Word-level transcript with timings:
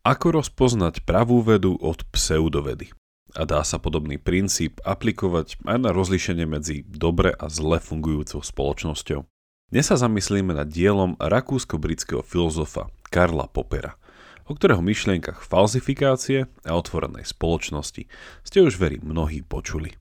Ako 0.00 0.32
rozpoznať 0.32 1.04
pravú 1.04 1.44
vedu 1.44 1.76
od 1.76 2.08
pseudovedy? 2.08 2.88
A 3.36 3.44
dá 3.44 3.60
sa 3.60 3.76
podobný 3.76 4.16
princíp 4.16 4.80
aplikovať 4.80 5.60
aj 5.68 5.76
na 5.76 5.92
rozlíšenie 5.92 6.48
medzi 6.48 6.88
dobre 6.88 7.36
a 7.36 7.52
zle 7.52 7.76
fungujúcou 7.76 8.40
spoločnosťou. 8.40 9.28
Dnes 9.68 9.84
sa 9.84 10.00
zamyslíme 10.00 10.56
nad 10.56 10.72
dielom 10.72 11.20
rakúsko-britského 11.20 12.24
filozofa 12.24 12.88
Karla 13.12 13.44
Popera, 13.44 14.00
o 14.48 14.56
ktorého 14.56 14.80
myšlienkach 14.80 15.44
falzifikácie 15.44 16.48
a 16.64 16.72
otvorenej 16.72 17.28
spoločnosti 17.28 18.08
ste 18.40 18.58
už 18.64 18.80
veri 18.80 19.04
mnohí 19.04 19.44
počuli. 19.44 19.92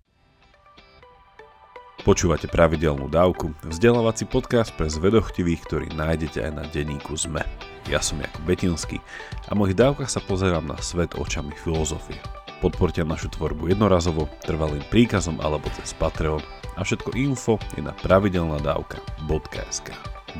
Počúvate 2.07 2.47
pravidelnú 2.47 3.11
dávku, 3.11 3.51
vzdelávací 3.67 4.31
podcast 4.31 4.71
pre 4.79 4.87
zvedochtivých, 4.87 5.59
ktorý 5.67 5.87
nájdete 5.91 6.39
aj 6.47 6.51
na 6.55 6.63
denníku 6.71 7.19
ZME. 7.19 7.68
Ja 7.87 8.03
som 8.03 8.19
Jakub 8.19 8.43
Betinský 8.43 8.99
a 9.47 9.55
v 9.55 9.59
mojich 9.63 9.79
dávkach 9.79 10.11
sa 10.11 10.19
pozerám 10.19 10.67
na 10.67 10.75
svet 10.83 11.15
očami 11.15 11.55
filozofie. 11.55 12.19
Podporte 12.59 12.99
našu 13.07 13.31
tvorbu 13.31 13.71
jednorazovo, 13.71 14.27
trvalým 14.43 14.83
príkazom 14.91 15.39
alebo 15.39 15.71
cez 15.79 15.95
Patreon 15.95 16.43
a 16.75 16.83
všetko 16.83 17.15
info 17.15 17.55
je 17.79 17.81
na 17.87 17.95
pravidelnadavka.sk. 18.03 19.87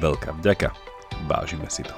Veľká 0.04 0.36
vďaka, 0.44 0.76
vážime 1.32 1.72
si 1.72 1.88
to. 1.88 1.96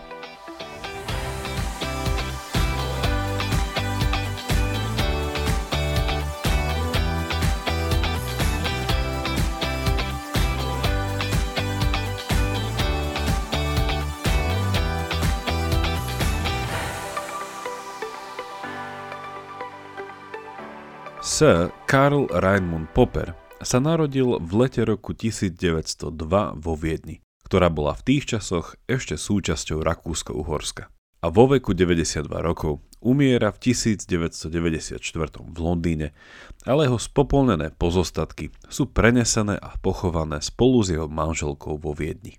Sir 21.42 21.73
Karl 21.89 22.30
Raimund 22.30 22.94
Popper 22.94 23.34
sa 23.66 23.81
narodil 23.81 24.38
v 24.38 24.52
lete 24.61 24.86
roku 24.86 25.17
1902 25.17 26.14
vo 26.53 26.73
Viedni, 26.78 27.17
ktorá 27.50 27.66
bola 27.73 27.97
v 27.97 28.06
tých 28.06 28.38
časoch 28.38 28.78
ešte 28.86 29.17
súčasťou 29.17 29.81
Rakúsko-Uhorska. 29.81 30.94
A 30.94 31.28
vo 31.34 31.50
veku 31.50 31.73
92 31.73 32.30
rokov 32.45 32.86
umiera 33.02 33.50
v 33.50 33.58
1994 33.58 35.02
v 35.42 35.58
Londýne, 35.58 36.14
ale 36.62 36.86
jeho 36.86 37.02
spopolnené 37.02 37.73
pozostatky 37.73 38.53
sú 38.69 38.94
prenesené 38.94 39.58
a 39.58 39.73
pochované 39.81 40.45
spolu 40.45 40.86
s 40.86 40.94
jeho 40.94 41.09
manželkou 41.09 41.81
vo 41.81 41.97
Viedni. 41.97 42.38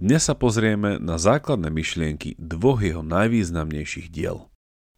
Dnes 0.00 0.24
sa 0.24 0.32
pozrieme 0.32 0.96
na 0.96 1.20
základné 1.20 1.68
myšlienky 1.68 2.40
dvoch 2.40 2.80
jeho 2.80 3.04
najvýznamnejších 3.04 4.08
diel. 4.08 4.48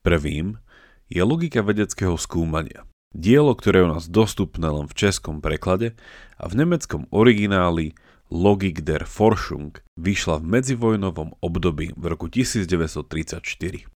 Prvým 0.07 0.63
je 1.11 1.27
logika 1.27 1.59
vedeckého 1.67 2.15
skúmania– 2.15 2.87
Dielo, 3.13 3.53
ktoré 3.53 3.85
je 3.85 3.87
u 3.87 3.93
nás 3.93 4.09
dostupné 4.09 4.69
len 4.73 4.89
v 4.89 4.97
českom 4.97 5.45
preklade 5.45 5.93
a 6.41 6.49
v 6.49 6.65
nemeckom 6.65 7.09
origináli 7.13 7.93
Logik 8.33 8.81
der 8.81 9.05
Forschung 9.05 9.77
vyšla 10.01 10.41
v 10.41 10.49
medzivojnovom 10.49 11.37
období 11.45 11.93
v 11.93 12.05
roku 12.09 12.33
1934 12.33 13.45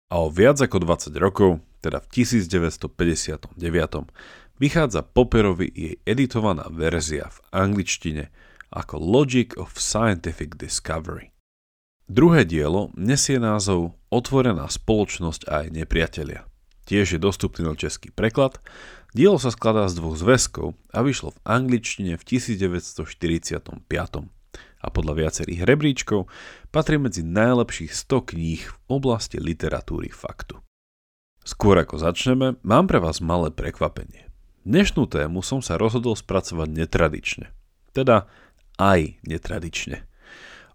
a 0.09 0.15
o 0.17 0.29
viac 0.33 0.57
ako 0.57 0.77
20 0.81 1.13
rokov, 1.21 1.61
teda 1.85 2.01
v 2.01 2.07
1959, 2.09 3.53
vychádza 4.57 5.05
Popperovi 5.05 5.69
jej 5.69 5.95
editovaná 6.09 6.65
verzia 6.73 7.29
v 7.29 7.37
angličtine 7.53 8.33
ako 8.73 8.97
Logic 8.97 9.53
of 9.61 9.77
Scientific 9.77 10.57
Discovery. 10.57 11.29
Druhé 12.09 12.49
dielo 12.49 12.89
nesie 12.97 13.37
názov 13.37 13.93
Otvorená 14.09 14.65
spoločnosť 14.69 15.45
a 15.45 15.65
aj 15.65 15.67
nepriatelia. 15.73 16.49
Tiež 16.83 17.15
je 17.15 17.19
dostupný 17.21 17.63
na 17.63 17.77
český 17.79 18.11
preklad 18.11 18.59
Dielo 19.13 19.37
sa 19.37 19.53
skladá 19.53 19.85
z 19.85 20.01
dvoch 20.01 20.17
zväzkov 20.17 20.73
a 20.89 21.05
vyšlo 21.05 21.37
v 21.37 21.39
angličtine 21.45 22.17
v 22.17 22.23
1945 22.25 23.85
a 24.81 24.87
podľa 24.89 25.13
viacerých 25.13 25.69
rebríčkov 25.69 26.25
patrí 26.73 26.97
medzi 26.97 27.21
najlepších 27.21 27.93
100 27.93 28.33
kníh 28.33 28.65
v 28.65 28.75
oblasti 28.89 29.37
literatúry 29.37 30.09
faktu. 30.09 30.57
Skôr 31.45 31.77
ako 31.77 32.01
začneme, 32.01 32.57
mám 32.65 32.89
pre 32.89 32.97
vás 32.97 33.21
malé 33.21 33.53
prekvapenie. 33.53 34.33
Dnešnú 34.65 35.05
tému 35.05 35.45
som 35.45 35.61
sa 35.61 35.77
rozhodol 35.77 36.17
spracovať 36.17 36.73
netradične. 36.73 37.53
Teda 37.93 38.25
aj 38.81 39.21
netradične. 39.29 40.09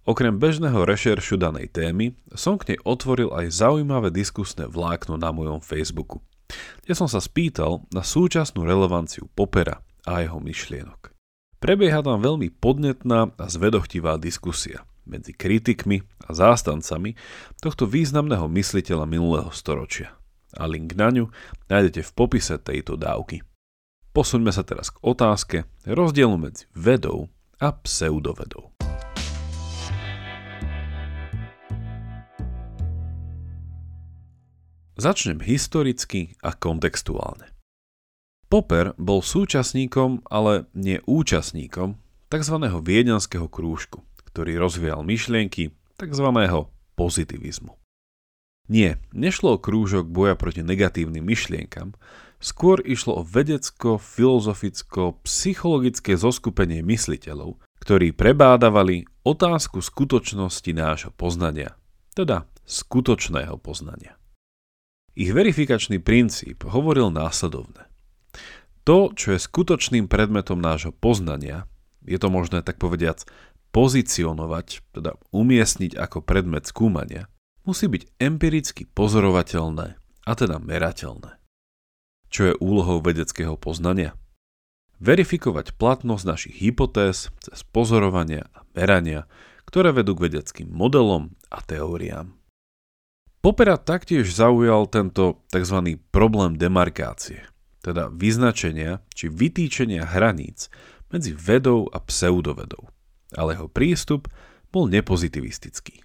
Okrem 0.07 0.39
bežného 0.39 0.87
rešeršu 0.87 1.43
danej 1.43 1.75
témy 1.75 2.15
som 2.39 2.55
k 2.55 2.71
nej 2.71 2.79
otvoril 2.87 3.35
aj 3.35 3.51
zaujímavé 3.51 4.15
diskusné 4.15 4.71
vlákno 4.71 5.19
na 5.19 5.35
mojom 5.35 5.59
Facebooku– 5.59 6.23
kde 6.85 6.93
som 6.97 7.09
sa 7.11 7.21
spýtal 7.21 7.85
na 7.93 8.01
súčasnú 8.01 8.65
relevanciu 8.65 9.29
Popera 9.37 9.85
a 10.09 10.25
jeho 10.25 10.41
myšlienok. 10.41 11.13
Prebieha 11.59 12.01
tam 12.07 12.23
veľmi 12.23 12.55
podnetná 12.55 13.35
a 13.35 13.45
zvedochtivá 13.51 14.17
diskusia 14.17 14.87
medzi 15.09 15.33
kritikmi 15.35 16.05
a 16.29 16.37
zástancami 16.37 17.17
tohto 17.59 17.89
významného 17.89 18.47
mysliteľa 18.47 19.09
minulého 19.09 19.51
storočia. 19.51 20.15
A 20.55 20.65
link 20.71 20.95
na 20.95 21.11
ňu 21.11 21.29
nájdete 21.67 22.05
v 22.07 22.15
popise 22.15 22.57
tejto 22.61 22.95
dávky. 22.97 23.43
Posuňme 24.13 24.53
sa 24.55 24.65
teraz 24.65 24.93
k 24.93 25.01
otázke 25.05 25.57
rozdielu 25.85 26.37
medzi 26.37 26.65
vedou 26.73 27.29
a 27.59 27.75
pseudovedou. 27.75 28.78
Začnem 34.99 35.39
historicky 35.39 36.35
a 36.43 36.59
kontextuálne. 36.59 37.55
Popper 38.51 38.99
bol 38.99 39.23
súčasníkom, 39.23 40.27
ale 40.27 40.67
nie 40.75 40.99
účastníkom 41.07 42.03
tzv. 42.27 42.57
viedenského 42.83 43.47
krúžku, 43.47 44.03
ktorý 44.27 44.59
rozvíjal 44.59 45.07
myšlienky 45.07 45.71
tzv. 46.03 46.27
pozitivizmu. 46.99 47.79
Nie, 48.67 48.99
nešlo 49.15 49.55
o 49.55 49.63
krúžok 49.63 50.11
boja 50.11 50.35
proti 50.35 50.67
negatívnym 50.67 51.23
myšlienkam, 51.23 51.95
skôr 52.43 52.83
išlo 52.83 53.23
o 53.23 53.27
vedecko, 53.27 54.03
filozoficko, 54.03 55.23
psychologické 55.23 56.19
zoskupenie 56.19 56.83
mysliteľov, 56.83 57.55
ktorí 57.79 58.11
prebádavali 58.19 59.07
otázku 59.23 59.79
skutočnosti 59.79 60.75
nášho 60.75 61.15
poznania, 61.15 61.79
teda 62.19 62.51
skutočného 62.67 63.63
poznania. 63.63 64.18
Ich 65.19 65.35
verifikačný 65.35 65.99
princíp 65.99 66.63
hovoril 66.63 67.11
následovne. 67.11 67.91
To, 68.87 69.11
čo 69.11 69.35
je 69.35 69.43
skutočným 69.43 70.07
predmetom 70.07 70.63
nášho 70.63 70.95
poznania, 70.95 71.67
je 72.07 72.23
to 72.23 72.31
možné 72.31 72.63
tak 72.63 72.79
povediac 72.79 73.27
pozicionovať, 73.75 74.87
teda 74.95 75.19
umiestniť 75.35 75.99
ako 75.99 76.23
predmet 76.23 76.71
skúmania, 76.71 77.27
musí 77.67 77.91
byť 77.91 78.15
empiricky 78.23 78.87
pozorovateľné 78.87 79.99
a 79.99 80.33
teda 80.39 80.63
merateľné. 80.63 81.35
Čo 82.31 82.55
je 82.55 82.61
úlohou 82.63 83.03
vedeckého 83.03 83.59
poznania? 83.59 84.15
Verifikovať 85.03 85.75
platnosť 85.75 86.25
našich 86.31 86.55
hypotéz 86.63 87.35
cez 87.43 87.67
pozorovania 87.67 88.47
a 88.55 88.63
merania, 88.71 89.27
ktoré 89.67 89.91
vedú 89.91 90.15
k 90.15 90.31
vedeckým 90.31 90.71
modelom 90.71 91.35
a 91.51 91.59
teóriám. 91.59 92.38
Popera 93.39 93.79
taktiež 93.79 94.35
zaujal 94.35 94.91
tento 94.91 95.47
tzv. 95.55 96.03
problém 96.11 96.59
demarkácie, 96.59 97.47
teda 97.87 98.11
vyznačenia 98.11 98.99
či 99.15 99.31
vytýčenia 99.31 100.03
hraníc 100.03 100.67
medzi 101.15 101.33
vedou 101.33 101.87
a 101.95 102.03
pseudovedou, 102.03 102.91
ale 103.39 103.55
jeho 103.55 103.71
prístup 103.71 104.27
bol 104.75 104.91
nepozitivistický. 104.91 106.03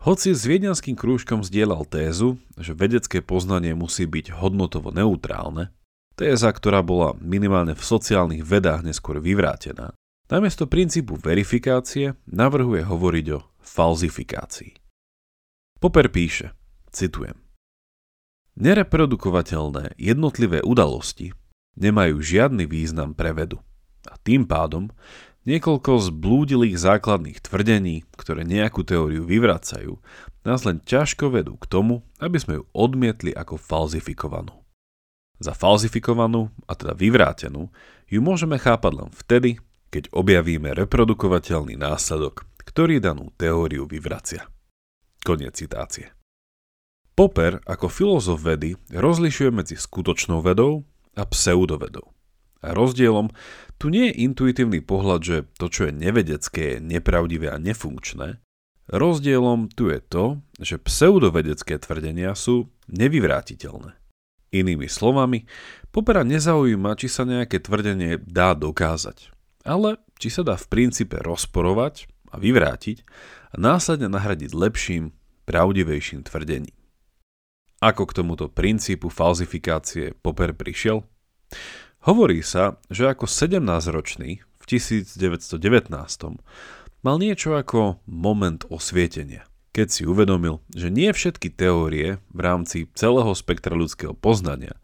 Hoci 0.00 0.32
s 0.32 0.48
viedenským 0.48 0.96
krúžkom 0.96 1.44
zdieľal 1.44 1.84
tézu, 1.84 2.40
že 2.56 2.72
vedecké 2.72 3.20
poznanie 3.20 3.76
musí 3.76 4.08
byť 4.08 4.32
hodnotovo 4.32 4.88
neutrálne, 4.96 5.68
téza, 6.16 6.48
ktorá 6.48 6.80
bola 6.80 7.12
minimálne 7.20 7.76
v 7.76 7.84
sociálnych 7.84 8.40
vedách 8.40 8.80
neskôr 8.80 9.20
vyvrátená, 9.20 9.92
namiesto 10.32 10.64
princípu 10.64 11.20
verifikácie 11.20 12.16
navrhuje 12.24 12.80
hovoriť 12.80 13.26
o 13.36 13.44
falzifikácii. 13.60 14.79
Popper 15.80 16.12
píše, 16.12 16.52
citujem, 16.92 17.40
Nereprodukovateľné 18.60 19.96
jednotlivé 19.96 20.60
udalosti 20.60 21.32
nemajú 21.80 22.20
žiadny 22.20 22.68
význam 22.68 23.16
pre 23.16 23.32
vedu. 23.32 23.56
A 24.04 24.20
tým 24.20 24.44
pádom 24.44 24.92
niekoľko 25.48 26.12
zblúdilých 26.12 26.76
základných 26.76 27.40
tvrdení, 27.40 28.04
ktoré 28.20 28.44
nejakú 28.44 28.84
teóriu 28.84 29.24
vyvracajú, 29.24 29.96
nás 30.44 30.68
len 30.68 30.84
ťažko 30.84 31.32
vedú 31.32 31.56
k 31.56 31.64
tomu, 31.64 32.04
aby 32.20 32.36
sme 32.36 32.60
ju 32.60 32.62
odmietli 32.76 33.32
ako 33.32 33.56
falzifikovanú. 33.56 34.52
Za 35.40 35.56
falzifikovanú, 35.56 36.52
a 36.68 36.76
teda 36.76 36.92
vyvrátenú, 36.92 37.72
ju 38.12 38.20
môžeme 38.20 38.60
chápať 38.60 38.92
len 38.92 39.08
vtedy, 39.16 39.56
keď 39.88 40.12
objavíme 40.12 40.76
reprodukovateľný 40.76 41.80
následok, 41.80 42.44
ktorý 42.68 43.00
danú 43.00 43.32
teóriu 43.40 43.88
vyvracia. 43.88 44.44
Koniec 45.20 45.60
citácie. 45.60 46.10
Popper 47.12 47.60
ako 47.68 47.92
filozof 47.92 48.40
vedy 48.40 48.80
rozlišuje 48.88 49.50
medzi 49.52 49.76
skutočnou 49.76 50.40
vedou 50.40 50.88
a 51.12 51.28
pseudovedou. 51.28 52.08
A 52.60 52.72
rozdielom 52.72 53.32
tu 53.80 53.88
nie 53.88 54.08
je 54.08 54.24
intuitívny 54.24 54.80
pohľad, 54.84 55.20
že 55.20 55.36
to, 55.56 55.68
čo 55.68 55.88
je 55.88 55.92
nevedecké, 55.92 56.76
je 56.76 56.78
nepravdivé 56.80 57.52
a 57.52 57.60
nefunkčné. 57.60 58.40
Rozdielom 58.88 59.72
tu 59.72 59.88
je 59.92 60.00
to, 60.00 60.24
že 60.60 60.80
pseudovedecké 60.80 61.76
tvrdenia 61.80 62.32
sú 62.36 62.72
nevyvrátiteľné. 62.88 63.96
Inými 64.50 64.90
slovami, 64.90 65.46
Popera 65.94 66.26
nezaujíma, 66.26 66.98
či 66.98 67.06
sa 67.06 67.22
nejaké 67.22 67.62
tvrdenie 67.62 68.18
dá 68.18 68.56
dokázať, 68.58 69.30
ale 69.62 70.02
či 70.18 70.28
sa 70.28 70.42
dá 70.42 70.58
v 70.58 70.66
princípe 70.66 71.16
rozporovať 71.22 72.10
a 72.30 72.38
vyvrátiť 72.38 73.02
a 73.52 73.56
následne 73.58 74.06
nahradiť 74.06 74.54
lepším, 74.54 75.12
pravdivejším 75.44 76.22
tvrdením. 76.26 76.74
Ako 77.80 78.06
k 78.06 78.22
tomuto 78.22 78.46
princípu 78.52 79.08
falzifikácie 79.08 80.14
Popper 80.20 80.52
prišiel? 80.52 81.02
Hovorí 82.04 82.40
sa, 82.40 82.80
že 82.88 83.08
ako 83.08 83.24
17-ročný 83.28 84.40
v 84.40 84.64
1919 84.64 85.90
mal 87.00 87.16
niečo 87.16 87.56
ako 87.56 88.04
moment 88.04 88.62
osvietenia, 88.68 89.48
keď 89.72 89.88
si 89.88 90.02
uvedomil, 90.04 90.60
že 90.72 90.92
nie 90.92 91.08
všetky 91.08 91.48
teórie 91.52 92.20
v 92.30 92.40
rámci 92.40 92.88
celého 92.92 93.32
spektra 93.32 93.72
ľudského 93.72 94.12
poznania 94.12 94.76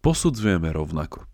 posudzujeme 0.00 0.70
rovnako. 0.70 1.26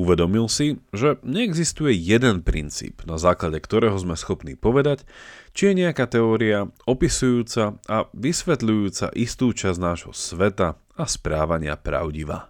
Uvedomil 0.00 0.48
si, 0.48 0.80
že 0.96 1.20
neexistuje 1.20 1.92
jeden 1.92 2.40
princíp, 2.40 3.04
na 3.04 3.20
základe 3.20 3.60
ktorého 3.60 3.94
sme 4.00 4.16
schopní 4.16 4.56
povedať, 4.56 5.04
či 5.52 5.68
je 5.68 5.84
nejaká 5.84 6.08
teória 6.08 6.72
opisujúca 6.88 7.76
a 7.84 8.08
vysvetľujúca 8.16 9.12
istú 9.12 9.52
časť 9.52 9.78
nášho 9.78 10.16
sveta 10.16 10.80
a 10.96 11.04
správania 11.04 11.76
pravdivá. 11.76 12.48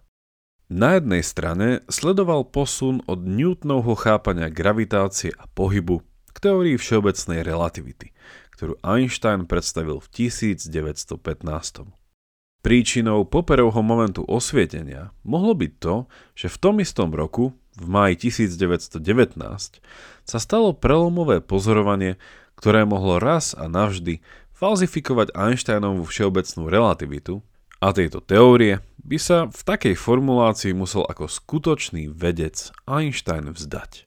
Na 0.72 0.96
jednej 0.96 1.20
strane 1.20 1.84
sledoval 1.90 2.48
posun 2.48 3.04
od 3.04 3.26
Newtonovho 3.26 3.98
chápania 3.98 4.48
gravitácie 4.48 5.34
a 5.36 5.44
pohybu 5.50 6.00
k 6.32 6.36
teórii 6.40 6.80
všeobecnej 6.80 7.44
relativity, 7.44 8.14
ktorú 8.56 8.80
Einstein 8.80 9.44
predstavil 9.44 10.00
v 10.00 10.30
1915. 10.30 12.01
Príčinou 12.62 13.26
Popperovho 13.26 13.82
momentu 13.82 14.23
osvietenia 14.23 15.11
mohlo 15.26 15.50
byť 15.59 15.73
to, 15.82 16.06
že 16.38 16.47
v 16.47 16.56
tom 16.62 16.79
istom 16.79 17.11
roku, 17.11 17.59
v 17.75 17.87
máji 17.91 18.31
1919, 18.31 19.03
sa 20.23 20.38
stalo 20.38 20.70
prelomové 20.70 21.43
pozorovanie, 21.43 22.23
ktoré 22.55 22.87
mohlo 22.87 23.19
raz 23.19 23.59
a 23.59 23.67
navždy 23.67 24.23
falzifikovať 24.55 25.35
Einsteinovú 25.35 26.06
všeobecnú 26.06 26.70
relativitu 26.70 27.43
a 27.82 27.91
tejto 27.91 28.23
teórie 28.23 28.79
by 29.03 29.19
sa 29.19 29.50
v 29.50 29.59
takej 29.67 29.99
formulácii 29.99 30.70
musel 30.70 31.03
ako 31.03 31.26
skutočný 31.26 32.14
vedec 32.14 32.70
Einstein 32.87 33.50
vzdať. 33.50 34.06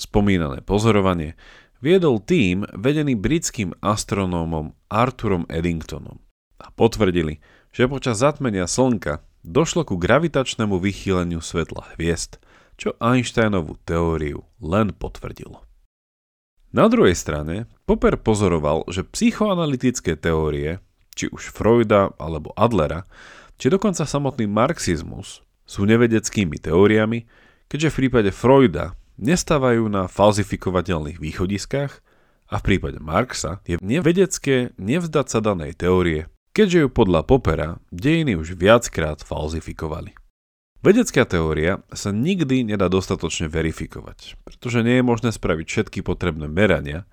Spomínané 0.00 0.64
pozorovanie 0.64 1.36
viedol 1.84 2.24
tým 2.24 2.64
vedený 2.72 3.20
britským 3.20 3.76
astronómom 3.84 4.72
Arthurom 4.88 5.44
Eddingtonom 5.52 6.24
a 6.56 6.72
potvrdili, 6.72 7.44
že 7.72 7.88
počas 7.88 8.20
zatmenia 8.20 8.68
Slnka 8.68 9.24
došlo 9.42 9.88
ku 9.88 9.96
gravitačnému 9.96 10.76
vychýleniu 10.78 11.40
svetla 11.40 11.96
hviezd, 11.96 12.38
čo 12.76 12.94
Einsteinovú 13.00 13.80
teóriu 13.82 14.44
len 14.60 14.92
potvrdilo. 14.92 15.64
Na 16.72 16.88
druhej 16.88 17.12
strane, 17.12 17.68
Popper 17.84 18.16
pozoroval, 18.16 18.88
že 18.88 19.04
psychoanalytické 19.04 20.16
teórie 20.16 20.80
či 21.12 21.28
už 21.28 21.52
Freuda 21.52 22.16
alebo 22.16 22.56
Adlera, 22.56 23.04
či 23.60 23.68
dokonca 23.68 24.08
samotný 24.08 24.48
marxizmus 24.48 25.44
sú 25.68 25.84
nevedeckými 25.84 26.56
teóriami, 26.56 27.28
keďže 27.68 27.88
v 27.92 27.98
prípade 28.04 28.30
Freuda 28.32 28.96
nestávajú 29.20 29.84
na 29.92 30.08
falzifikovateľných 30.08 31.20
východiskách 31.20 31.92
a 32.48 32.54
v 32.60 32.64
prípade 32.64 32.98
Marxa 33.00 33.60
je 33.68 33.76
nevedecké 33.80 34.72
nevzdať 34.80 35.26
sa 35.28 35.38
danej 35.44 35.76
teórie, 35.76 36.31
keďže 36.52 36.86
ju 36.86 36.88
podľa 36.88 37.24
Popera 37.24 37.80
dejiny 37.92 38.36
už 38.36 38.56
viackrát 38.56 39.20
falzifikovali. 39.24 40.16
Vedecká 40.82 41.22
teória 41.22 41.78
sa 41.94 42.10
nikdy 42.10 42.66
nedá 42.66 42.90
dostatočne 42.90 43.46
verifikovať, 43.46 44.34
pretože 44.42 44.82
nie 44.82 44.98
je 44.98 45.06
možné 45.06 45.30
spraviť 45.30 45.66
všetky 45.70 46.02
potrebné 46.02 46.50
merania, 46.50 47.06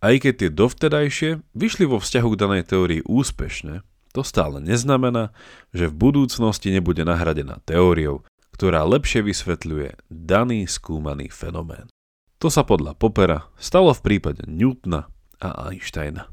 aj 0.00 0.24
keď 0.24 0.32
tie 0.32 0.50
dovtedajšie 0.50 1.30
vyšli 1.52 1.84
vo 1.84 2.00
vzťahu 2.00 2.28
k 2.32 2.40
danej 2.40 2.64
teórii 2.72 3.04
úspešne, 3.04 3.84
to 4.16 4.24
stále 4.24 4.64
neznamená, 4.64 5.36
že 5.76 5.92
v 5.92 6.08
budúcnosti 6.08 6.72
nebude 6.72 7.04
nahradená 7.04 7.60
teóriou, 7.68 8.24
ktorá 8.56 8.88
lepšie 8.88 9.20
vysvetľuje 9.20 10.08
daný 10.08 10.64
skúmaný 10.64 11.28
fenomén. 11.28 11.92
To 12.40 12.48
sa 12.48 12.64
podľa 12.64 12.96
Popera 12.96 13.52
stalo 13.60 13.92
v 13.92 14.04
prípade 14.08 14.48
Newtona 14.48 15.12
a 15.36 15.68
Einsteina. 15.68 16.32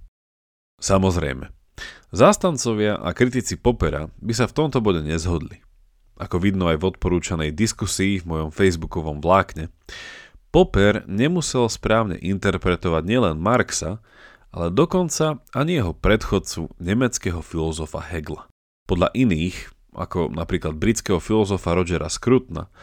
Samozrejme, 0.80 1.59
zástancovia 2.14 2.98
a 2.98 3.14
kritici 3.14 3.60
Popera 3.60 4.08
by 4.20 4.34
sa 4.34 4.46
v 4.48 4.56
tomto 4.56 4.80
bode 4.80 5.04
nezhodli 5.06 5.64
ako 6.20 6.36
vidno 6.44 6.68
aj 6.68 6.78
v 6.84 6.88
odporúčanej 6.94 7.56
diskusii 7.56 8.20
v 8.20 8.28
mojom 8.28 8.50
facebookovom 8.52 9.24
vlákne, 9.24 9.72
Popper 10.50 11.08
nemusel 11.08 11.70
správne 11.72 12.20
interpretovať 12.20 13.04
nielen 13.08 13.38
Marxa, 13.40 14.04
ale 14.50 14.74
dokonca 14.74 15.40
ani 15.54 15.80
jeho 15.80 15.94
predchodcu 15.94 16.74
nemeckého 16.81 17.40
filozofa 17.40 18.02
Hegla. 18.02 18.50
Podľa 18.90 19.14
iných, 19.14 19.70
ako 19.94 20.34
napríklad 20.34 20.74
britského 20.74 21.22
filozofa 21.22 21.78
Rogera 21.78 22.10
Scrutna, 22.10 22.74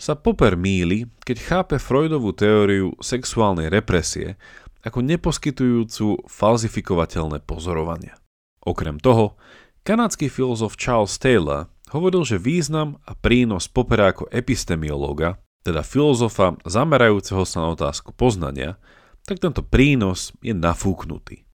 sa 0.00 0.16
Popper 0.16 0.56
míli, 0.56 1.12
keď 1.20 1.36
chápe 1.44 1.76
Freudovú 1.76 2.32
teóriu 2.32 2.96
sexuálnej 3.04 3.68
represie 3.68 4.40
ako 4.80 5.04
neposkytujúcu 5.04 6.24
falzifikovateľné 6.24 7.44
pozorovania. 7.44 8.16
Okrem 8.60 9.00
toho, 9.00 9.40
kanadský 9.82 10.28
filozof 10.28 10.76
Charles 10.76 11.16
Taylor 11.16 11.72
hovoril, 11.90 12.22
že 12.22 12.38
význam 12.38 13.00
a 13.08 13.16
prínos 13.16 13.66
Popera 13.66 14.12
ako 14.12 14.28
epistemiológa, 14.30 15.40
teda 15.64 15.84
filozofa 15.84 16.56
zamerajúceho 16.64 17.44
sa 17.44 17.64
na 17.64 17.68
otázku 17.76 18.16
poznania, 18.16 18.80
tak 19.28 19.40
tento 19.40 19.60
prínos 19.60 20.32
je 20.40 20.56
nafúknutý. 20.56 21.44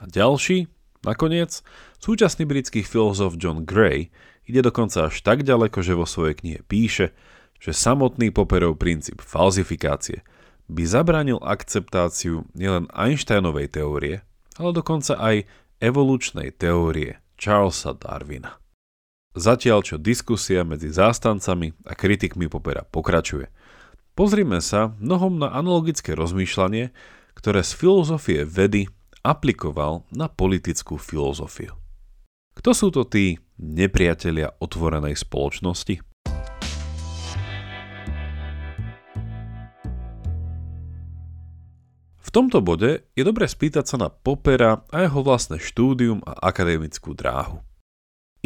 A 0.00 0.08
ďalší, 0.08 0.68
nakoniec, 1.04 1.60
súčasný 2.00 2.48
britský 2.48 2.80
filozof 2.80 3.36
John 3.36 3.68
Gray 3.68 4.08
ide 4.48 4.64
dokonca 4.64 5.12
až 5.12 5.20
tak 5.20 5.44
ďaleko, 5.44 5.84
že 5.84 5.98
vo 5.98 6.08
svojej 6.08 6.34
knihe 6.40 6.60
píše, 6.64 7.12
že 7.60 7.76
samotný 7.76 8.32
Popperov 8.32 8.80
princíp 8.80 9.20
falzifikácie 9.20 10.24
by 10.70 10.82
zabránil 10.86 11.36
akceptáciu 11.42 12.48
nielen 12.56 12.88
Einsteinovej 12.94 13.68
teórie, 13.68 14.24
ale 14.56 14.70
dokonca 14.72 15.18
aj 15.20 15.44
evolučnej 15.80 16.52
teórie 16.54 17.24
Charlesa 17.40 17.96
Darwina. 17.96 18.60
Zatiaľ 19.32 19.80
čo 19.80 19.96
diskusia 19.96 20.60
medzi 20.62 20.92
zástancami 20.92 21.72
a 21.88 21.96
kritikmi 21.96 22.52
Popera 22.52 22.84
pokračuje. 22.84 23.48
Pozrime 24.12 24.60
sa 24.60 24.92
mnohom 25.00 25.40
na 25.40 25.48
analogické 25.54 26.12
rozmýšľanie, 26.12 26.92
ktoré 27.32 27.64
z 27.64 27.72
filozofie 27.72 28.44
vedy 28.44 28.92
aplikoval 29.24 30.04
na 30.12 30.28
politickú 30.28 31.00
filozofiu. 31.00 31.72
Kto 32.58 32.70
sú 32.76 32.92
to 32.92 33.08
tí 33.08 33.40
nepriatelia 33.56 34.52
otvorenej 34.60 35.16
spoločnosti? 35.16 36.09
V 42.30 42.38
tomto 42.38 42.62
bode 42.62 43.10
je 43.18 43.26
dobre 43.26 43.42
spýtať 43.42 43.90
sa 43.90 43.96
na 43.98 44.06
Popera 44.06 44.86
a 44.94 45.02
jeho 45.02 45.18
vlastné 45.18 45.58
štúdium 45.58 46.22
a 46.22 46.38
akademickú 46.46 47.10
dráhu. 47.10 47.58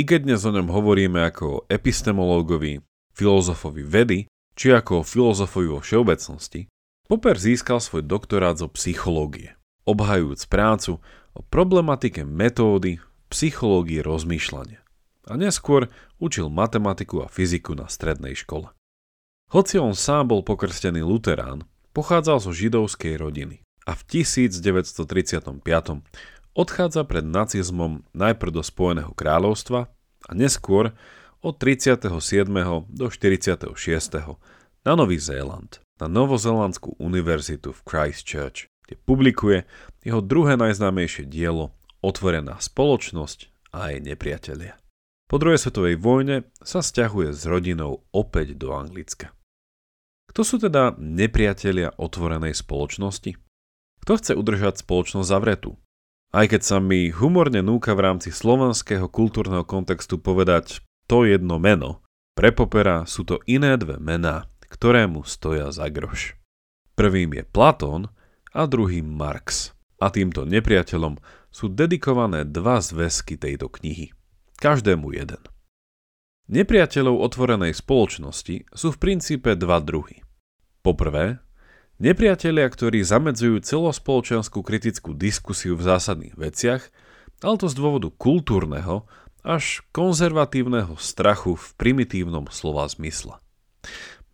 I 0.00 0.08
keď 0.08 0.24
dnes 0.24 0.40
o 0.48 0.56
ňom 0.56 0.72
hovoríme 0.72 1.20
ako 1.20 1.44
o 1.44 1.62
epistemológovi, 1.68 2.80
filozofovi 3.12 3.84
vedy, 3.84 4.18
či 4.56 4.72
ako 4.72 5.04
o 5.04 5.06
filozofovi 5.06 5.68
vo 5.68 5.84
všeobecnosti, 5.84 6.64
Popper 7.12 7.36
získal 7.36 7.76
svoj 7.76 8.08
doktorát 8.08 8.56
zo 8.56 8.72
psychológie, 8.72 9.52
obhajujúc 9.84 10.48
prácu 10.48 11.04
o 11.36 11.44
problematike 11.44 12.24
metódy 12.24 13.04
psychológie 13.28 14.00
rozmýšľania. 14.00 14.80
A 15.28 15.36
neskôr 15.36 15.92
učil 16.16 16.48
matematiku 16.48 17.20
a 17.20 17.28
fyziku 17.28 17.76
na 17.76 17.92
strednej 17.92 18.32
škole. 18.32 18.72
Hoci 19.52 19.76
on 19.76 19.92
sám 19.92 20.32
bol 20.32 20.40
pokrstený 20.40 21.04
luterán, 21.04 21.68
pochádzal 21.92 22.40
zo 22.40 22.48
židovskej 22.48 23.20
rodiny 23.20 23.63
a 23.84 23.92
v 23.92 24.02
1935 24.24 25.60
odchádza 26.56 27.02
pred 27.04 27.24
nacizmom 27.24 28.04
najprv 28.16 28.50
do 28.50 28.62
Spojeného 28.64 29.12
kráľovstva 29.12 29.90
a 30.28 30.30
neskôr 30.32 30.96
od 31.44 31.54
37. 31.60 32.08
do 32.88 33.06
46. 33.12 33.76
na 34.84 34.92
Nový 34.96 35.20
Zéland, 35.20 35.84
na 36.00 36.08
Novozelandskú 36.08 36.96
univerzitu 36.96 37.76
v 37.76 37.80
Christchurch, 37.84 38.72
kde 38.88 38.94
publikuje 39.04 39.58
jeho 40.00 40.24
druhé 40.24 40.56
najznámejšie 40.56 41.28
dielo 41.28 41.76
Otvorená 42.04 42.60
spoločnosť 42.60 43.72
a 43.72 43.92
aj 43.92 44.04
nepriatelia. 44.04 44.76
Po 45.24 45.40
druhej 45.40 45.56
svetovej 45.56 45.96
vojne 45.96 46.44
sa 46.60 46.84
stiahuje 46.84 47.32
s 47.32 47.48
rodinou 47.48 48.04
opäť 48.12 48.52
do 48.60 48.76
Anglicka. 48.76 49.32
Kto 50.28 50.40
sú 50.44 50.56
teda 50.60 50.96
nepriatelia 51.00 51.96
otvorenej 51.96 52.52
spoločnosti? 52.52 53.43
Kto 54.04 54.20
chce 54.20 54.36
udržať 54.36 54.84
spoločnosť 54.84 55.24
zavretú? 55.24 55.80
Aj 56.28 56.44
keď 56.44 56.60
sa 56.60 56.76
mi 56.76 57.08
humorne 57.08 57.64
núka 57.64 57.96
v 57.96 58.04
rámci 58.04 58.28
slovanského 58.28 59.08
kultúrneho 59.08 59.64
kontextu 59.64 60.20
povedať 60.20 60.84
to 61.08 61.24
jedno 61.24 61.56
meno, 61.56 62.04
pre 62.36 62.52
Popera 62.52 63.08
sú 63.08 63.24
to 63.24 63.40
iné 63.48 63.80
dve 63.80 63.96
mená, 63.96 64.44
ktoré 64.68 65.08
mu 65.08 65.24
stoja 65.24 65.72
za 65.72 65.88
groš. 65.88 66.36
Prvým 66.92 67.32
je 67.32 67.48
Platón 67.48 68.12
a 68.52 68.68
druhým 68.68 69.08
Marx. 69.08 69.72
A 70.02 70.12
týmto 70.12 70.44
nepriateľom 70.44 71.16
sú 71.48 71.72
dedikované 71.72 72.44
dva 72.44 72.84
zväzky 72.84 73.40
tejto 73.40 73.72
knihy. 73.72 74.12
Každému 74.60 75.16
jeden. 75.16 75.40
Nepriateľov 76.52 77.24
otvorenej 77.24 77.72
spoločnosti 77.72 78.68
sú 78.68 78.88
v 78.92 79.00
princípe 79.00 79.56
dva 79.56 79.80
druhy. 79.80 80.20
Poprvé, 80.84 81.40
nepriatelia, 81.98 82.66
ktorí 82.70 83.02
zamedzujú 83.04 83.62
celospoločenskú 83.62 84.62
kritickú 84.64 85.12
diskusiu 85.14 85.78
v 85.78 85.86
zásadných 85.86 86.34
veciach, 86.38 86.82
ale 87.42 87.56
to 87.60 87.66
z 87.68 87.74
dôvodu 87.76 88.08
kultúrneho 88.14 89.04
až 89.44 89.84
konzervatívneho 89.92 90.96
strachu 90.96 91.60
v 91.60 91.66
primitívnom 91.76 92.48
slova 92.48 92.88
zmysle. 92.88 93.36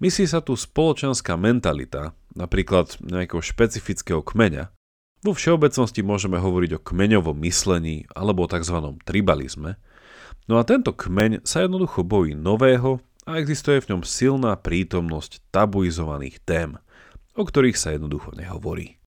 Myslí 0.01 0.25
sa 0.25 0.41
tu 0.41 0.57
spoločenská 0.57 1.37
mentalita, 1.37 2.17
napríklad 2.33 2.97
nejakého 3.03 3.43
špecifického 3.43 4.25
kmeňa. 4.25 4.73
Vo 5.21 5.37
všeobecnosti 5.37 6.01
môžeme 6.01 6.41
hovoriť 6.41 6.81
o 6.81 6.81
kmeňovom 6.81 7.37
myslení 7.45 8.09
alebo 8.17 8.49
o 8.49 8.49
tzv. 8.49 8.97
tribalizme. 9.05 9.77
No 10.49 10.57
a 10.57 10.65
tento 10.65 10.97
kmeň 10.97 11.45
sa 11.45 11.69
jednoducho 11.69 12.01
bojí 12.01 12.33
nového 12.33 13.05
a 13.29 13.37
existuje 13.37 13.85
v 13.85 13.93
ňom 13.93 14.03
silná 14.07 14.57
prítomnosť 14.57 15.45
tabuizovaných 15.53 16.41
tém, 16.49 16.81
o 17.35 17.43
ktorých 17.43 17.79
sa 17.79 17.95
jednoducho 17.95 18.35
nehovorí. 18.35 18.99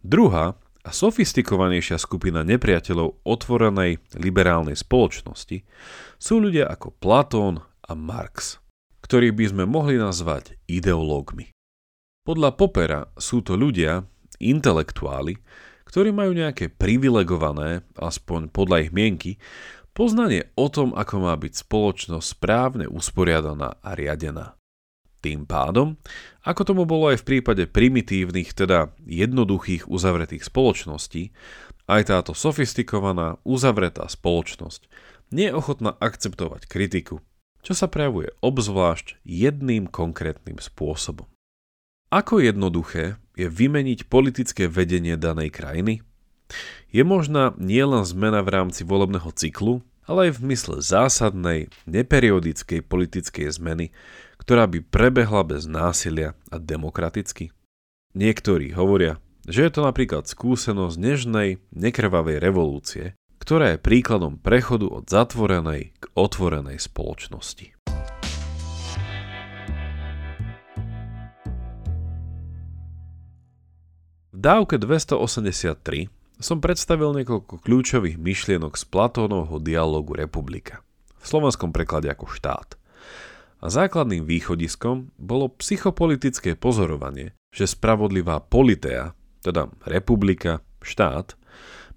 Druhá 0.00 0.54
a 0.86 0.90
sofistikovanejšia 0.94 2.00
skupina 2.00 2.46
nepriateľov 2.46 3.20
otvorenej 3.26 4.00
liberálnej 4.16 4.78
spoločnosti 4.78 5.66
sú 6.16 6.34
ľudia 6.40 6.70
ako 6.70 6.96
Platón 6.96 7.60
a 7.84 7.92
Marx, 7.92 8.62
ktorých 9.04 9.34
by 9.36 9.44
sme 9.52 9.64
mohli 9.68 10.00
nazvať 10.00 10.56
ideológmi. 10.70 11.52
Podľa 12.24 12.50
Popera 12.60 13.00
sú 13.16 13.40
to 13.40 13.56
ľudia, 13.56 14.04
intelektuáli, 14.36 15.40
ktorí 15.88 16.12
majú 16.12 16.36
nejaké 16.36 16.68
privilegované, 16.68 17.80
aspoň 17.96 18.52
podľa 18.52 18.84
ich 18.84 18.90
mienky, 18.92 19.40
poznanie 19.96 20.52
o 20.52 20.68
tom, 20.68 20.92
ako 20.92 21.24
má 21.24 21.34
byť 21.40 21.64
spoločnosť 21.64 22.26
správne 22.28 22.84
usporiadaná 22.86 23.80
a 23.80 23.90
riadená. 23.96 24.57
Tým 25.28 25.44
pádom, 25.44 26.00
ako 26.40 26.72
tomu 26.72 26.88
bolo 26.88 27.12
aj 27.12 27.20
v 27.20 27.36
prípade 27.36 27.68
primitívnych, 27.68 28.56
teda 28.56 28.96
jednoduchých 29.04 29.84
uzavretých 29.84 30.40
spoločností, 30.40 31.36
aj 31.84 32.08
táto 32.08 32.32
sofistikovaná, 32.32 33.36
uzavretá 33.44 34.08
spoločnosť 34.08 34.88
nie 35.28 35.52
je 35.52 35.56
ochotná 35.60 35.92
akceptovať 36.00 36.64
kritiku, 36.64 37.20
čo 37.60 37.76
sa 37.76 37.92
prejavuje 37.92 38.32
obzvlášť 38.40 39.20
jedným 39.28 39.84
konkrétnym 39.84 40.56
spôsobom. 40.56 41.28
Ako 42.08 42.40
jednoduché 42.40 43.20
je 43.36 43.52
vymeniť 43.52 44.08
politické 44.08 44.64
vedenie 44.64 45.20
danej 45.20 45.52
krajiny? 45.52 46.00
Je 46.88 47.04
možná 47.04 47.52
nielen 47.60 48.00
zmena 48.08 48.40
v 48.40 48.48
rámci 48.56 48.80
volebného 48.80 49.28
cyklu, 49.36 49.84
ale 50.08 50.32
aj 50.32 50.40
v 50.40 50.56
mysle 50.56 50.80
zásadnej, 50.80 51.68
neperiodickej 51.84 52.80
politickej 52.80 53.52
zmeny, 53.52 53.92
ktorá 54.48 54.64
by 54.64 54.80
prebehla 54.80 55.44
bez 55.44 55.68
násilia 55.68 56.32
a 56.48 56.56
demokraticky? 56.56 57.52
Niektorí 58.16 58.72
hovoria, 58.72 59.20
že 59.44 59.68
je 59.68 59.76
to 59.76 59.84
napríklad 59.84 60.24
skúsenosť 60.24 60.96
nežnej, 60.96 61.60
nekrvavej 61.68 62.40
revolúcie, 62.40 63.12
ktorá 63.44 63.76
je 63.76 63.84
príkladom 63.84 64.40
prechodu 64.40 64.88
od 64.88 65.04
zatvorenej 65.04 65.92
k 66.00 66.04
otvorenej 66.16 66.80
spoločnosti. 66.80 67.76
V 74.32 74.38
dávke 74.40 74.80
283 74.80 76.08
som 76.40 76.64
predstavil 76.64 77.12
niekoľko 77.20 77.60
kľúčových 77.68 78.16
myšlienok 78.16 78.80
z 78.80 78.84
Platónovho 78.88 79.60
dialogu 79.60 80.16
Republika, 80.16 80.80
v 81.20 81.36
slovenskom 81.36 81.68
preklade 81.68 82.08
ako 82.08 82.32
štát. 82.32 82.77
A 83.58 83.66
základným 83.66 84.22
východiskom 84.22 85.10
bolo 85.18 85.50
psychopolitické 85.58 86.54
pozorovanie, 86.54 87.34
že 87.50 87.66
spravodlivá 87.66 88.38
politea, 88.46 89.18
teda 89.42 89.70
republika, 89.82 90.62
štát, 90.78 91.34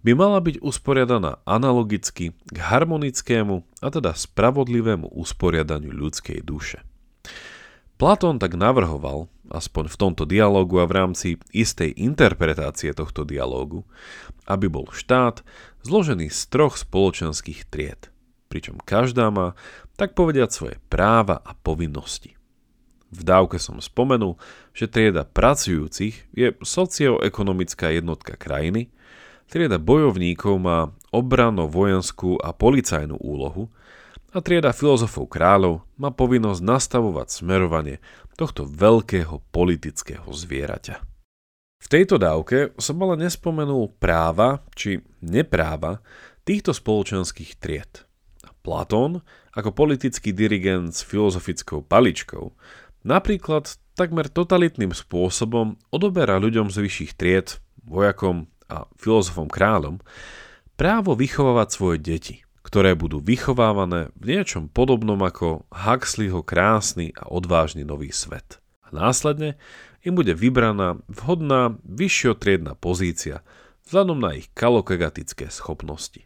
by 0.01 0.18
mala 0.18 0.41
byť 0.41 0.65
usporiadaná 0.65 1.41
analogicky 1.46 2.34
k 2.34 2.58
harmonickému 2.58 3.62
a 3.86 3.88
teda 3.94 4.18
spravodlivému 4.18 5.13
usporiadaniu 5.13 5.94
ľudskej 5.94 6.41
duše. 6.41 6.82
Platón 8.01 8.41
tak 8.41 8.58
navrhoval, 8.58 9.30
aspoň 9.53 9.94
v 9.94 10.00
tomto 10.01 10.24
dialógu 10.25 10.82
a 10.82 10.89
v 10.89 10.96
rámci 10.98 11.27
istej 11.53 11.94
interpretácie 11.94 12.89
tohto 12.98 13.22
dialógu, 13.22 13.86
aby 14.50 14.65
bol 14.65 14.89
štát 14.89 15.46
zložený 15.86 16.34
z 16.34 16.41
troch 16.50 16.82
spoločenských 16.82 17.70
tried, 17.70 18.10
pričom 18.51 18.75
každá 18.84 19.31
má, 19.31 19.55
tak 19.96 20.12
povediať, 20.12 20.50
svoje 20.51 20.75
práva 20.91 21.39
a 21.39 21.55
povinnosti. 21.55 22.36
V 23.12 23.24
dávke 23.24 23.55
som 23.60 23.79
spomenul, 23.79 24.36
že 24.75 24.91
trieda 24.91 25.24
pracujúcich 25.24 26.31
je 26.36 26.55
socioekonomická 26.60 27.96
jednotka 27.96 28.36
krajiny, 28.36 28.91
trieda 29.48 29.79
bojovníkov 29.79 30.55
má 30.60 30.91
obrano 31.12 31.67
vojenskú 31.67 32.39
a 32.39 32.55
policajnú 32.55 33.20
úlohu 33.20 33.67
a 34.31 34.39
trieda 34.39 34.72
filozofov 34.72 35.27
kráľov 35.27 35.84
má 36.00 36.12
povinnosť 36.12 36.63
nastavovať 36.63 37.27
smerovanie 37.31 38.00
tohto 38.39 38.63
veľkého 38.63 39.43
politického 39.51 40.25
zvieraťa. 40.31 41.03
V 41.81 41.88
tejto 41.89 42.15
dávke 42.15 42.72
som 42.79 42.96
ale 43.03 43.27
nespomenul 43.27 43.91
práva 44.00 44.63
či 44.77 45.01
nepráva 45.20 46.00
týchto 46.48 46.72
spoločenských 46.72 47.60
tried. 47.60 48.11
Platón, 48.62 49.25
ako 49.58 49.74
politický 49.74 50.32
dirigent 50.32 50.94
s 50.94 51.01
filozofickou 51.01 51.84
paličkou, 51.86 52.53
napríklad 53.03 53.75
takmer 53.98 54.30
totalitným 54.30 54.94
spôsobom 54.96 55.77
odoberá 55.89 56.38
ľuďom 56.38 56.70
z 56.70 56.77
vyšších 56.86 57.13
tried, 57.18 57.58
vojakom 57.84 58.48
a 58.72 58.88
filozofom 58.96 59.51
kráľom, 59.51 60.00
právo 60.80 61.18
vychovávať 61.18 61.68
svoje 61.70 61.98
deti– 62.00 62.38
ktoré 62.62 62.94
budú 62.94 63.20
vychovávané 63.20 64.13
v 64.15 64.38
niečom 64.38 64.70
podobnom 64.70 65.20
ako 65.20 65.68
Huxleyho 65.74 66.46
krásny 66.46 67.12
a 67.18 67.27
odvážny 67.27 67.82
nový 67.82 68.13
svet. 68.13 68.62
A 68.86 68.94
následne 68.94 69.58
im 70.06 70.15
bude 70.15 70.32
vybraná 70.38 71.01
vhodná 71.10 71.75
vyššiotriedna 71.84 72.77
pozícia 72.77 73.44
vzhľadom 73.89 74.24
na 74.24 74.38
ich 74.38 74.48
kalokegatické 74.53 75.50
schopnosti. 75.50 76.24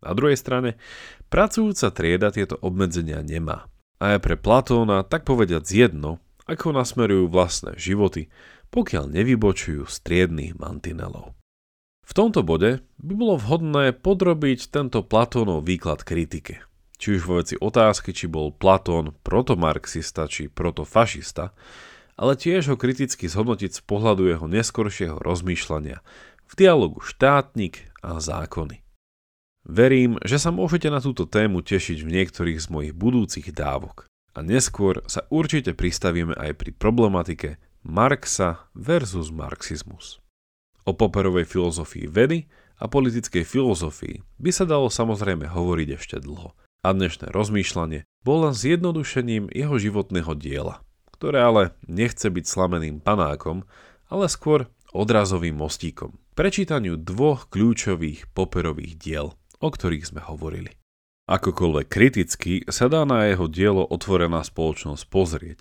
Na 0.00 0.14
druhej 0.14 0.38
strane, 0.38 0.80
pracujúca 1.28 1.92
trieda 1.92 2.28
tieto 2.32 2.58
obmedzenia 2.60 3.22
nemá. 3.22 3.68
A 3.96 4.16
je 4.16 4.18
pre 4.20 4.36
Platóna 4.36 5.02
tak 5.06 5.24
povediať 5.24 5.64
jedno, 5.64 6.20
ako 6.46 6.76
nasmerujú 6.76 7.26
vlastné 7.32 7.74
životy, 7.80 8.28
pokiaľ 8.70 9.10
nevybočujú 9.10 9.88
z 9.88 9.96
triedných 10.04 10.54
mantinelov. 10.60 11.34
V 12.06 12.12
tomto 12.14 12.46
bode 12.46 12.86
by 13.02 13.12
bolo 13.18 13.34
vhodné 13.34 13.90
podrobiť 13.98 14.70
tento 14.70 15.02
Platónov 15.02 15.66
výklad 15.66 16.06
kritike. 16.06 16.62
Či 16.96 17.18
už 17.18 17.22
vo 17.26 17.42
veci 17.42 17.58
otázky, 17.58 18.14
či 18.14 18.30
bol 18.30 18.54
Platón 18.54 19.12
protomarxista 19.26 20.30
či 20.30 20.48
protofašista, 20.48 21.52
ale 22.16 22.32
tiež 22.38 22.72
ho 22.72 22.76
kriticky 22.80 23.28
zhodnotiť 23.28 23.70
z 23.76 23.80
pohľadu 23.84 24.22
jeho 24.30 24.46
neskoršieho 24.48 25.20
rozmýšľania 25.20 26.00
v 26.46 26.52
dialogu 26.56 27.02
štátnik 27.02 27.90
a 28.00 28.22
zákony. 28.22 28.85
Verím, 29.66 30.22
že 30.22 30.38
sa 30.38 30.54
môžete 30.54 30.86
na 30.86 31.02
túto 31.02 31.26
tému 31.26 31.58
tešiť 31.58 32.06
v 32.06 32.12
niektorých 32.14 32.62
z 32.62 32.66
mojich 32.70 32.94
budúcich 32.94 33.50
dávok 33.50 34.06
a 34.30 34.38
neskôr 34.38 35.02
sa 35.10 35.26
určite 35.26 35.74
pristavíme 35.74 36.38
aj 36.38 36.54
pri 36.54 36.70
problematike 36.70 37.58
Marxa 37.82 38.70
versus 38.78 39.34
marxizmus. 39.34 40.22
O 40.86 40.94
Popperovej 40.94 41.50
filozofii 41.50 42.06
vedy 42.06 42.46
a 42.78 42.86
politickej 42.86 43.42
filozofii 43.42 44.22
by 44.38 44.50
sa 44.54 44.70
dalo 44.70 44.86
samozrejme 44.86 45.50
hovoriť 45.50 45.88
ešte 45.98 46.16
dlho. 46.22 46.54
A 46.86 46.94
dnešné 46.94 47.34
rozmýšľanie 47.34 48.06
bolo 48.22 48.46
len 48.46 48.54
zjednodušením 48.54 49.50
jeho 49.50 49.74
životného 49.82 50.30
diela, 50.38 50.78
ktoré 51.10 51.42
ale 51.42 51.62
nechce 51.90 52.30
byť 52.30 52.44
slameným 52.46 53.02
panákom, 53.02 53.66
ale 54.06 54.30
skôr 54.30 54.70
odrazovým 54.94 55.58
mostíkom. 55.58 56.14
Prečítaniu 56.38 56.94
dvoch 57.00 57.50
kľúčových 57.50 58.30
Popperových 58.30 58.94
diel 59.00 59.34
o 59.60 59.68
ktorých 59.68 60.14
sme 60.14 60.20
hovorili. 60.24 60.74
Akokoľvek 61.26 61.86
kriticky 61.90 62.62
sa 62.70 62.86
dá 62.86 63.02
na 63.02 63.26
jeho 63.26 63.50
dielo 63.50 63.82
otvorená 63.82 64.46
spoločnosť 64.46 65.04
pozrieť. 65.10 65.60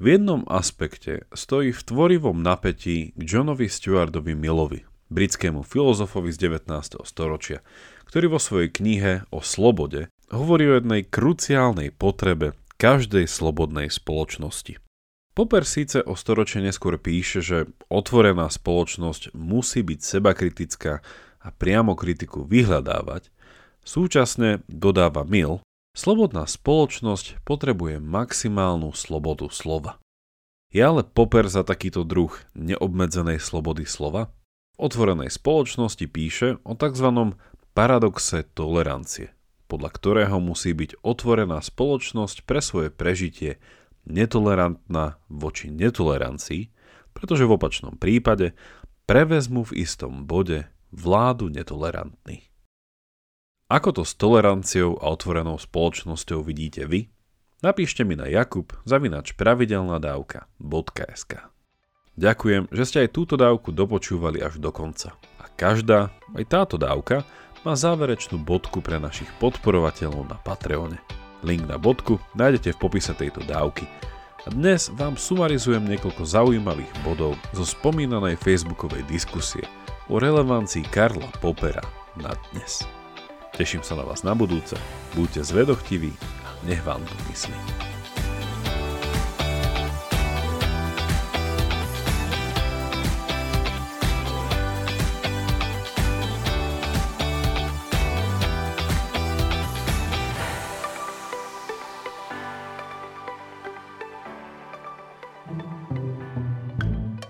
V 0.00 0.16
jednom 0.16 0.42
aspekte 0.48 1.28
stojí 1.36 1.70
v 1.70 1.84
tvorivom 1.84 2.40
napätí 2.40 3.12
k 3.12 3.20
Johnovi 3.20 3.68
Stuartovi 3.68 4.32
Millovi, 4.32 4.82
britskému 5.12 5.60
filozofovi 5.62 6.32
z 6.32 6.48
19. 6.48 7.04
storočia, 7.04 7.60
ktorý 8.08 8.34
vo 8.34 8.40
svojej 8.40 8.72
knihe 8.72 9.12
o 9.28 9.44
slobode 9.44 10.08
hovorí 10.32 10.72
o 10.72 10.76
jednej 10.80 11.04
kruciálnej 11.04 11.92
potrebe 11.92 12.56
každej 12.80 13.28
slobodnej 13.28 13.92
spoločnosti. 13.92 14.80
Popper 15.34 15.66
síce 15.66 15.98
o 15.98 16.14
storočie 16.14 16.62
neskôr 16.62 16.94
píše, 16.94 17.42
že 17.42 17.66
otvorená 17.90 18.46
spoločnosť 18.46 19.34
musí 19.34 19.82
byť 19.82 19.98
sebakritická 19.98 21.02
a 21.44 21.52
priamo 21.52 21.92
kritiku 21.92 22.48
vyhľadávať, 22.48 23.28
Súčasne, 23.84 24.64
dodáva 24.64 25.28
Mill, 25.28 25.60
slobodná 25.92 26.48
spoločnosť 26.48 27.44
potrebuje 27.44 28.00
maximálnu 28.00 28.96
slobodu 28.96 29.52
slova. 29.52 30.00
Je 30.72 30.80
ale 30.80 31.04
Popper 31.04 31.46
za 31.46 31.62
takýto 31.62 32.02
druh 32.02 32.32
neobmedzenej 32.56 33.38
slobody 33.38 33.84
slova? 33.84 34.32
V 34.74 34.88
otvorenej 34.90 35.30
spoločnosti 35.30 36.02
píše 36.08 36.58
o 36.64 36.72
tzv. 36.74 37.36
paradoxe 37.76 38.42
tolerancie, 38.56 39.36
podľa 39.68 39.90
ktorého 39.92 40.40
musí 40.40 40.72
byť 40.72 41.04
otvorená 41.04 41.60
spoločnosť 41.60 42.48
pre 42.48 42.64
svoje 42.64 42.88
prežitie 42.88 43.60
netolerantná 44.08 45.20
voči 45.28 45.68
netolerancii, 45.68 46.72
pretože 47.12 47.44
v 47.46 47.54
opačnom 47.54 47.94
prípade 48.00 48.56
prevezmu 49.04 49.68
v 49.68 49.84
istom 49.84 50.24
bode 50.24 50.73
vládu 50.94 51.50
netolerantných. 51.50 52.54
Ako 53.66 53.90
to 53.90 54.06
s 54.06 54.14
toleranciou 54.14 54.94
a 55.02 55.10
otvorenou 55.10 55.58
spoločnosťou 55.58 56.46
vidíte 56.46 56.86
vy? 56.86 57.10
Napíšte 57.64 58.04
mi 58.06 58.14
na 58.14 58.28
jakub 58.28 58.70
zavinač 58.86 59.32
pravidelnadávka.sk 59.34 61.32
Ďakujem, 62.14 62.70
že 62.70 62.84
ste 62.86 63.02
aj 63.08 63.10
túto 63.10 63.34
dávku 63.34 63.74
dopočúvali 63.74 64.38
až 64.38 64.62
do 64.62 64.70
konca. 64.70 65.18
A 65.42 65.50
každá, 65.58 66.14
aj 66.38 66.44
táto 66.46 66.78
dávka, 66.78 67.26
má 67.66 67.74
záverečnú 67.74 68.38
bodku 68.38 68.78
pre 68.84 69.02
našich 69.02 69.26
podporovateľov 69.42 70.28
na 70.30 70.38
Patreone. 70.38 71.00
Link 71.42 71.66
na 71.66 71.80
bodku 71.80 72.22
nájdete 72.38 72.76
v 72.76 72.80
popise 72.84 73.10
tejto 73.16 73.42
dávky. 73.42 73.88
A 74.44 74.52
dnes 74.52 74.92
vám 74.92 75.16
sumarizujem 75.16 75.82
niekoľko 75.88 76.22
zaujímavých 76.22 76.92
bodov 77.02 77.34
zo 77.56 77.64
spomínanej 77.64 78.36
facebookovej 78.36 79.02
diskusie 79.08 79.64
o 80.08 80.18
relevancii 80.18 80.84
Karla 80.84 81.28
Popera 81.40 81.82
na 82.16 82.36
dnes. 82.52 82.84
Teším 83.54 83.86
sa 83.86 83.94
na 83.94 84.04
vás 84.04 84.26
na 84.26 84.34
budúce, 84.34 84.76
buďte 85.14 85.46
zvedochtiví 85.46 86.12
a 86.44 86.48
nech 86.66 86.82
vám 86.82 87.00
to 87.06 87.14
myslí. 87.30 87.56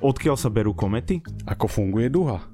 Odkiaľ 0.04 0.36
sa 0.36 0.52
berú 0.52 0.76
komety? 0.76 1.24
Ako 1.48 1.64
funguje 1.64 2.12
duha? 2.12 2.53